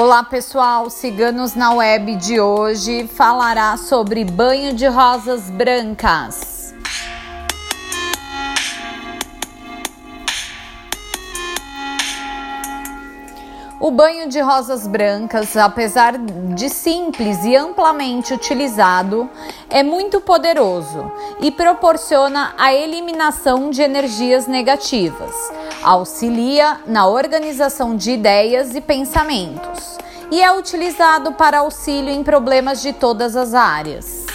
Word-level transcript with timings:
Olá 0.00 0.22
pessoal, 0.22 0.88
Ciganos 0.90 1.56
na 1.56 1.72
Web 1.72 2.14
de 2.14 2.38
hoje 2.40 3.08
falará 3.08 3.76
sobre 3.76 4.24
banho 4.24 4.72
de 4.72 4.86
rosas 4.86 5.50
brancas. 5.50 6.72
O 13.80 13.90
banho 13.90 14.28
de 14.28 14.38
rosas 14.40 14.86
brancas, 14.86 15.56
apesar 15.56 16.16
de 16.16 16.68
simples 16.68 17.44
e 17.44 17.56
amplamente 17.56 18.32
utilizado, 18.32 19.28
é 19.68 19.82
muito 19.82 20.20
poderoso 20.20 21.10
e 21.40 21.50
proporciona 21.50 22.54
a 22.56 22.72
eliminação 22.72 23.68
de 23.68 23.82
energias 23.82 24.46
negativas, 24.46 25.34
auxilia 25.82 26.80
na 26.86 27.06
organização 27.06 27.96
de 27.96 28.10
ideias 28.10 28.74
e 28.74 28.80
pensamentos 28.80 29.98
e 30.30 30.42
é 30.42 30.52
utilizado 30.52 31.32
para 31.32 31.60
auxílio 31.60 32.10
em 32.10 32.22
problemas 32.22 32.82
de 32.82 32.92
todas 32.92 33.36
as 33.36 33.54
áreas. 33.54 34.26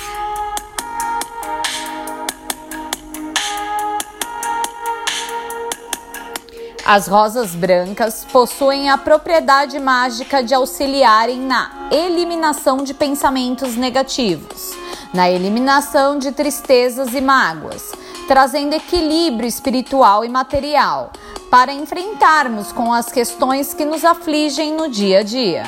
As 6.85 7.07
rosas 7.07 7.55
brancas 7.55 8.25
possuem 8.29 8.89
a 8.89 8.97
propriedade 8.97 9.79
mágica 9.79 10.43
de 10.43 10.53
auxiliarem 10.53 11.39
na 11.39 11.87
eliminação 11.91 12.83
de 12.83 12.93
pensamentos 12.93 13.77
negativos, 13.77 14.71
na 15.13 15.29
eliminação 15.29 16.17
de 16.17 16.33
tristezas 16.33 17.13
e 17.13 17.21
mágoas, 17.21 17.93
trazendo 18.27 18.73
equilíbrio 18.73 19.47
espiritual 19.47 20.25
e 20.25 20.29
material 20.29 21.11
para 21.53 21.71
enfrentarmos 21.71 22.71
com 22.71 22.91
as 22.91 23.11
questões 23.11 23.75
que 23.75 23.85
nos 23.85 24.03
afligem 24.03 24.73
no 24.73 24.89
dia 24.89 25.19
a 25.19 25.21
dia. 25.23 25.63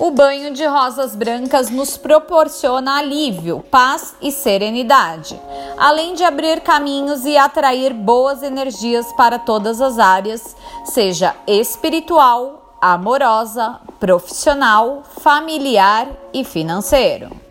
O 0.00 0.10
banho 0.10 0.52
de 0.52 0.66
rosas 0.66 1.14
brancas 1.14 1.70
nos 1.70 1.96
proporciona 1.96 2.98
alívio, 2.98 3.60
paz 3.70 4.16
e 4.20 4.32
serenidade, 4.32 5.40
além 5.78 6.14
de 6.14 6.24
abrir 6.24 6.60
caminhos 6.60 7.24
e 7.24 7.36
atrair 7.36 7.94
boas 7.94 8.42
energias 8.42 9.06
para 9.12 9.38
todas 9.38 9.80
as 9.80 9.96
áreas, 10.00 10.56
seja 10.86 11.36
espiritual, 11.46 12.74
amorosa, 12.80 13.78
profissional, 14.00 15.04
familiar 15.20 16.08
e 16.32 16.42
financeiro. 16.42 17.43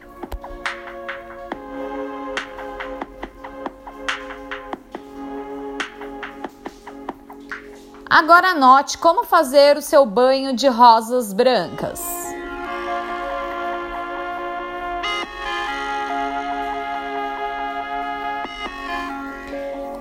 Agora 8.16 8.50
anote 8.50 8.96
como 9.00 9.24
fazer 9.24 9.76
o 9.76 9.82
seu 9.82 10.06
banho 10.06 10.56
de 10.56 10.68
rosas 10.68 11.34
brancas. 11.34 12.00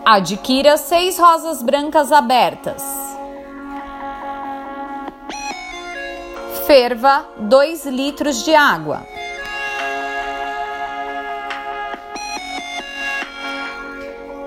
Adquira 0.04 0.77
seis 0.77 1.19
rosas 1.19 1.62
brancas 1.62 2.12
abertas. 2.12 2.84
Ferva 6.66 7.26
2 7.38 7.86
litros 7.86 8.44
de 8.44 8.54
água. 8.54 9.06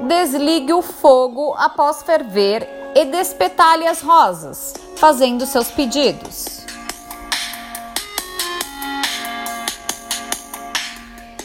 Desligue 0.08 0.72
o 0.72 0.84
fogo 0.84 1.56
após 1.58 2.04
ferver 2.04 2.75
e 2.96 3.04
despetalhe 3.04 3.86
as 3.86 4.02
rosas, 4.02 4.74
fazendo 4.96 5.46
seus 5.46 5.70
pedidos. 5.70 6.56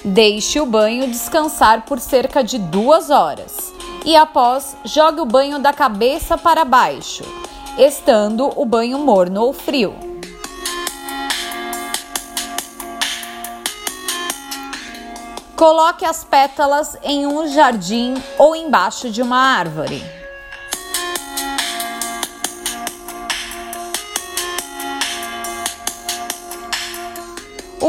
Deixe 0.04 0.60
o 0.60 0.64
banho 0.64 1.08
descansar 1.08 1.82
por 1.82 1.98
cerca 1.98 2.42
de 2.42 2.56
duas 2.56 3.10
horas 3.10 3.72
e 4.04 4.16
após 4.16 4.76
jogue 4.84 5.20
o 5.20 5.26
banho 5.26 5.58
da 5.58 5.72
cabeça 5.72 6.38
para 6.38 6.64
baixo, 6.64 7.24
estando 7.76 8.50
o 8.56 8.64
banho 8.64 8.98
morno 9.00 9.42
ou 9.42 9.52
frio. 9.52 9.94
Coloque 15.54 16.06
as 16.06 16.24
pétalas 16.24 16.96
em 17.02 17.26
um 17.26 17.46
jardim 17.48 18.14
ou 18.38 18.56
embaixo 18.56 19.10
de 19.10 19.20
uma 19.20 19.36
árvore. 19.36 20.19